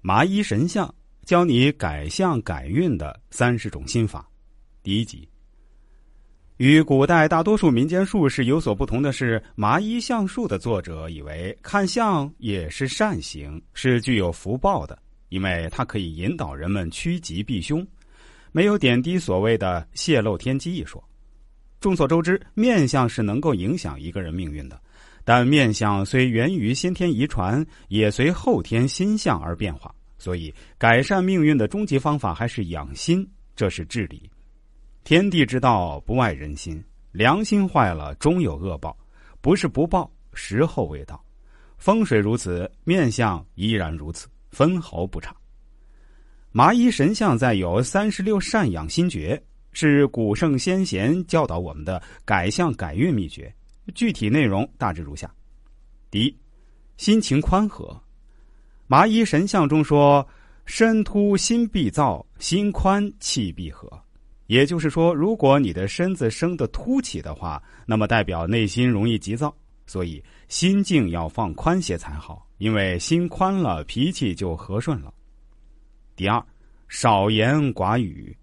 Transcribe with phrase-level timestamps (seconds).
[0.00, 0.92] 麻衣神相
[1.24, 4.28] 教你改相改运的三十种心法，
[4.82, 5.28] 第一集。
[6.58, 14.96] 与古代大多数民间术士有所不同的是，麻衣相术的作者以为看相也是善行，是具有福报的，
[15.30, 17.84] 因为它可以引导人们趋吉避凶，
[18.52, 21.02] 没有点滴所谓的泄露天机一说。
[21.80, 24.80] 众所周知，面相是能够影响一个人命运的。
[25.28, 29.94] 但面相虽源于先天遗传，也随后天心相而变化。
[30.16, 34.30] 所以，改善命运的终极方法还是养心，这是治理。
[35.04, 38.96] 天地之道不外人心，良心坏了终有恶报，
[39.42, 41.22] 不是不报，时候未到。
[41.76, 45.36] 风水如此，面相依然如此，分毫不差。
[46.52, 49.38] 麻衣神相在有三十六善养心诀，
[49.74, 53.54] 是古圣先贤教导我们的改相改运秘诀。
[53.94, 55.32] 具体内容大致如下：
[56.10, 56.36] 第一，
[56.96, 58.00] 心情宽和。
[58.86, 60.26] 麻衣神相中说
[60.64, 63.90] ：“身凸心必燥，心宽气必和。”
[64.48, 69.54] 也就是说，如果你的身子生得凸起的话，那么代表内心容易急躁，
[69.86, 72.48] 所以心境要放宽些才好。
[72.56, 75.12] 因为心宽了，脾气就和顺了。
[76.16, 76.42] 第二，
[76.88, 78.34] 少言寡语。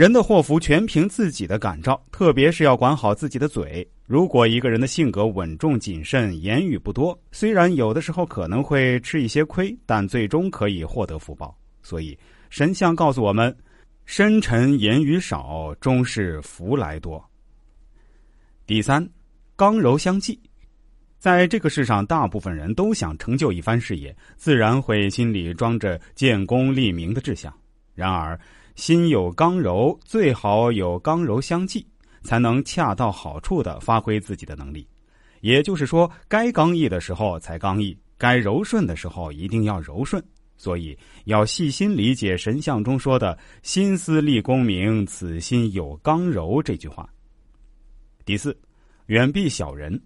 [0.00, 3.86] 人的祸福全凭自己的感召，特别是要管好自己的嘴。
[4.06, 11.54] 如果一个人的性格稳重谨慎，言语不多，虽然有的时候可能会吃一些亏，但最终可以获得福报。
[11.82, 13.54] 所以神像告诉我们：
[14.06, 17.22] 深沉言语少，终是福来多。
[18.66, 19.06] 第三，
[19.54, 20.40] 刚柔相济。
[21.18, 27.54] 在这个世上，大部分人都想成就一番事业，自然会心里装着建功立名的志向。
[27.94, 28.40] 然而，
[28.80, 31.86] 心有刚柔，最好有刚柔相济，
[32.22, 34.88] 才能恰到好处的发挥自己的能力。
[35.42, 40.24] 也就是说，该刚毅的时候才刚毅，该柔顺的时候一定要柔顺。
[40.56, 47.06] 所以要细心理解神像中说的“心思立功名，此心有刚柔”这句话。
[48.24, 48.58] 第四，
[49.08, 50.02] 远避小人，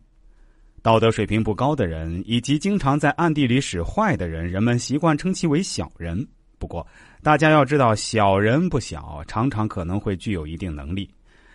[0.82, 6.26] 道德水平不高的人，以及经常在暗地里使坏的人，人们习惯称其为小人。
[6.64, 6.86] 不过，
[7.22, 11.06] 大家要知道，小人不小，常常可能会具有一定能力，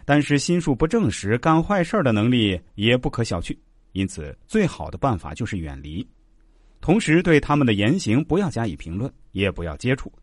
[0.06, 3.58] 但是心术不正时，干坏事的能力也不可小觑。
[3.94, 6.08] 因此，最好的办法就是远离，
[6.80, 10.14] 同时对他们的言行不要加以评论，也不要接触。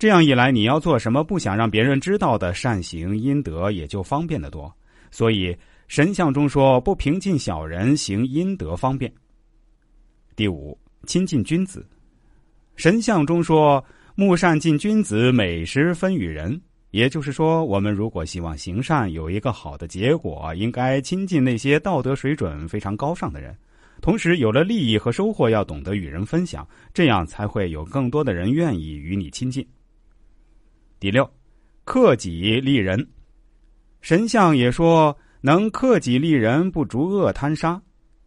[0.00, 4.74] 这样一来，你要做什么不想让别人知道的善行阴德，也就方便得多。
[5.12, 5.56] 所以，
[5.86, 9.12] 神像中说：“不平近小人，行阴德方便。”
[10.34, 11.86] 第五，亲近君子。
[12.74, 13.82] 神像中说。
[14.16, 16.60] 目善近君子，美食分与人。
[16.92, 23.52] 也就是说，我们如果希望行善有一个好的结果，应该亲近那些道德水准非常高尚的人。
[24.00, 29.66] 同时，有了利益和收获，要懂得与人分享，这样才会有更多的人愿意与你亲近。
[31.00, 31.28] 第六，
[31.82, 33.04] 克己利人。
[34.00, 37.82] 神像也说，能克己利人，不逐恶贪杀。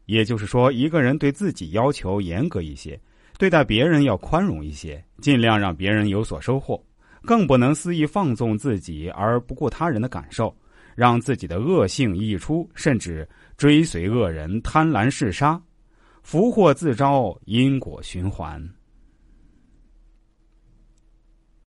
[0.06, 3.00] 也就是说，一个人对自己要求严格一些。
[3.38, 6.84] 对待别人要宽容一些，尽量让别人有所收获，
[7.22, 10.56] 更不能肆意放纵自己而不顾他人的感受，
[10.96, 15.62] 让自己的恶性溢出，甚至追随恶人、贪婪嗜杀，
[16.24, 18.60] 福祸自招，因果循环。